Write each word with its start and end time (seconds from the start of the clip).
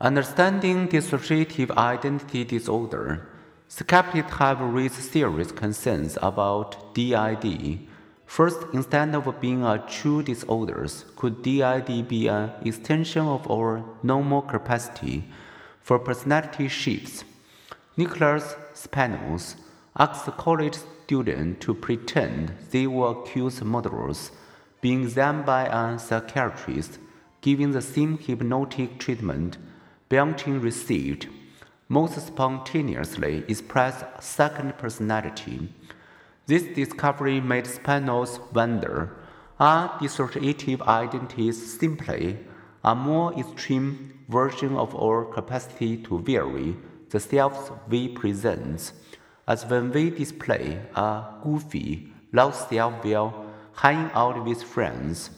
Understanding 0.00 0.86
dissociative 0.86 1.72
identity 1.76 2.44
disorder, 2.44 3.26
skeptics 3.66 4.30
have 4.34 4.60
raised 4.60 4.94
serious 4.94 5.50
concerns 5.50 6.16
about 6.22 6.94
DID. 6.94 7.80
First, 8.24 8.58
instead 8.72 9.12
of 9.16 9.40
being 9.40 9.64
a 9.64 9.84
true 9.88 10.22
disorder, 10.22 10.86
could 11.16 11.42
DID 11.42 12.06
be 12.06 12.28
an 12.28 12.52
extension 12.64 13.26
of 13.26 13.50
our 13.50 13.82
normal 14.04 14.42
capacity 14.42 15.24
for 15.82 15.98
personality 15.98 16.68
shifts? 16.68 17.24
Nicholas 17.96 18.54
Spanos 18.74 19.56
asked 19.98 20.30
college 20.36 20.78
students 21.06 21.66
to 21.66 21.74
pretend 21.74 22.52
they 22.70 22.86
were 22.86 23.18
accused 23.18 23.64
murderers 23.64 24.30
being 24.80 25.02
examined 25.02 25.44
by 25.44 25.66
a 25.66 25.98
psychiatrist, 25.98 27.00
giving 27.40 27.72
the 27.72 27.82
same 27.82 28.16
hypnotic 28.16 29.00
treatment 29.00 29.58
Bianchi 30.08 30.52
received, 30.52 31.28
most 31.88 32.18
spontaneously 32.26 33.44
expressed 33.46 34.04
second 34.20 34.78
personality. 34.78 35.68
This 36.46 36.62
discovery 36.62 37.40
made 37.40 37.66
Spanos 37.66 38.40
wonder. 38.54 39.16
Are 39.60 39.98
dissociative 39.98 40.80
identities 40.82 41.78
simply 41.78 42.38
a 42.82 42.94
more 42.94 43.38
extreme 43.38 44.20
version 44.28 44.76
of 44.76 44.94
our 44.94 45.24
capacity 45.26 45.96
to 46.04 46.20
vary 46.20 46.76
the 47.10 47.20
selves 47.20 47.70
we 47.88 48.08
present, 48.08 48.92
as 49.46 49.66
when 49.66 49.90
we 49.90 50.10
display 50.10 50.80
a 50.94 51.24
goofy, 51.42 52.12
loud 52.32 52.54
self 52.54 53.04
while 53.04 53.46
hanging 53.74 54.10
out 54.14 54.42
with 54.44 54.62
friends, 54.62 55.30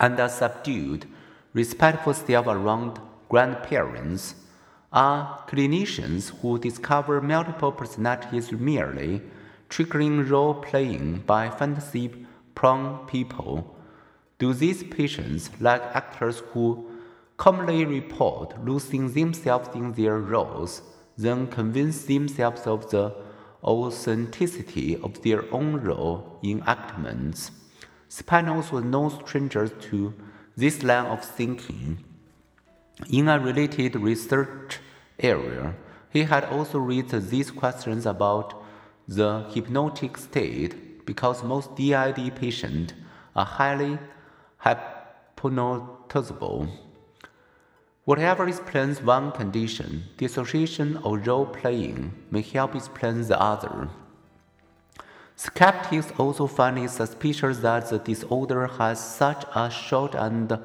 and 0.00 0.18
a 0.20 0.28
subdued, 0.28 1.06
respectful 1.52 2.14
self 2.14 2.46
around 2.46 3.00
grandparents 3.28 4.34
are 4.92 5.44
clinicians 5.48 6.30
who 6.40 6.58
discover 6.58 7.20
multiple 7.20 7.72
personalities 7.72 8.50
merely, 8.52 9.20
triggering 9.68 10.28
role 10.28 10.54
playing 10.54 11.18
by 11.26 11.50
fantasy 11.50 12.26
prone 12.54 13.06
people. 13.06 13.76
Do 14.38 14.54
these 14.54 14.82
patients, 14.84 15.50
like 15.60 15.82
actors 15.94 16.42
who 16.52 16.88
commonly 17.36 17.84
report 17.84 18.64
losing 18.64 19.12
themselves 19.12 19.68
in 19.74 19.92
their 19.92 20.18
roles, 20.18 20.82
then 21.16 21.48
convince 21.48 22.04
themselves 22.04 22.66
of 22.66 22.90
the 22.90 23.14
authenticity 23.62 24.96
of 24.96 25.22
their 25.22 25.52
own 25.52 25.76
role 25.76 26.38
in 26.42 26.62
actments? 26.66 27.50
Spanos 28.08 28.72
was 28.72 28.84
no 28.84 29.08
stranger 29.10 29.68
to 29.68 30.14
this 30.56 30.82
line 30.82 31.06
of 31.06 31.22
thinking. 31.22 32.04
In 33.06 33.28
a 33.28 33.38
related 33.38 33.94
research 33.94 34.80
area, 35.20 35.76
he 36.10 36.24
had 36.24 36.46
also 36.46 36.78
raised 36.78 37.30
these 37.30 37.52
questions 37.52 38.06
about 38.06 38.60
the 39.06 39.44
hypnotic 39.50 40.18
state 40.18 41.06
because 41.06 41.44
most 41.44 41.76
DID 41.76 42.34
patients 42.34 42.94
are 43.36 43.46
highly 43.46 44.00
hypnotizable. 44.64 46.68
Whatever 48.04 48.48
explains 48.48 49.00
one 49.00 49.30
condition, 49.32 50.02
dissociation 50.16 50.96
or 51.04 51.18
role 51.18 51.46
playing 51.46 52.12
may 52.30 52.42
help 52.42 52.74
explain 52.74 53.22
the 53.22 53.40
other. 53.40 53.90
Skeptics 55.36 56.10
also 56.18 56.48
find 56.48 56.78
it 56.78 56.90
suspicious 56.90 57.58
that 57.58 57.90
the 57.90 58.00
disorder 58.00 58.66
has 58.66 58.98
such 58.98 59.44
a 59.54 59.70
short 59.70 60.16
and 60.16 60.58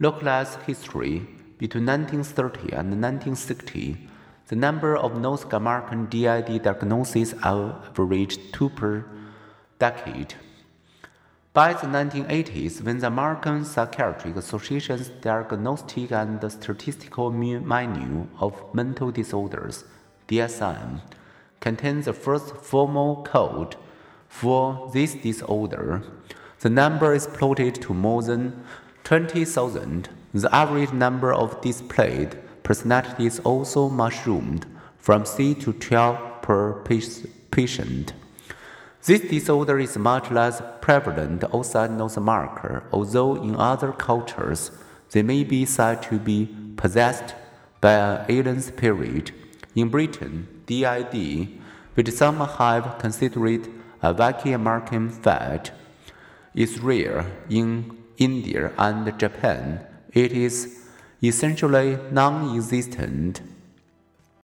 localized 0.00 0.60
history 0.62 1.35
between 1.58 1.86
1930 1.86 2.72
and 2.72 3.00
1960, 3.00 4.08
the 4.48 4.56
number 4.56 4.96
of 4.96 5.20
North 5.20 5.52
American 5.52 6.06
DID 6.06 6.62
diagnoses 6.62 7.34
averaged 7.42 8.52
two 8.52 8.68
per 8.70 9.04
decade. 9.78 10.34
By 11.52 11.72
the 11.72 11.86
1980s, 11.86 12.82
when 12.82 12.98
the 12.98 13.06
American 13.06 13.64
Psychiatric 13.64 14.36
Association's 14.36 15.08
Diagnostic 15.08 16.12
and 16.12 16.52
Statistical 16.52 17.30
Manual 17.30 18.28
of 18.38 18.74
Mental 18.74 19.10
Disorders 19.10 19.84
(DSM) 20.28 21.00
contains 21.60 22.04
the 22.04 22.12
first 22.12 22.54
formal 22.56 23.24
code 23.24 23.76
for 24.28 24.90
this 24.92 25.14
disorder, 25.14 26.02
the 26.60 26.68
number 26.68 27.14
exploded 27.14 27.76
to 27.76 27.94
more 27.94 28.22
than 28.22 28.62
20,000 29.04 30.10
the 30.32 30.54
average 30.54 30.92
number 30.92 31.32
of 31.32 31.60
displayed 31.60 32.36
personalities 32.62 33.38
also 33.40 33.88
mushroomed 33.88 34.66
from 34.98 35.24
6 35.24 35.64
to 35.64 35.72
12 35.72 36.42
per 36.42 36.72
patient. 37.50 38.12
This 39.04 39.20
disorder 39.20 39.78
is 39.78 39.96
much 39.96 40.32
less 40.32 40.60
prevalent 40.80 41.44
outside 41.54 41.92
North 41.92 42.16
America, 42.16 42.82
although 42.92 43.36
in 43.36 43.54
other 43.54 43.92
cultures 43.92 44.72
they 45.12 45.22
may 45.22 45.44
be 45.44 45.64
said 45.64 46.02
to 46.02 46.18
be 46.18 46.48
possessed 46.76 47.36
by 47.80 47.92
an 47.92 48.26
alien 48.28 48.60
spirit. 48.60 49.30
In 49.76 49.90
Britain, 49.90 50.48
DID, 50.66 51.48
which 51.94 52.10
some 52.10 52.40
have 52.40 52.98
considered 52.98 53.68
a 54.02 54.12
wacky 54.12 54.52
American 54.52 55.08
fad, 55.10 55.70
is 56.54 56.80
rare 56.80 57.26
in 57.48 57.96
India 58.18 58.72
and 58.76 59.16
Japan 59.18 59.86
it 60.12 60.32
is 60.32 60.86
essentially 61.22 61.98
non 62.10 62.56
existent 62.56 63.40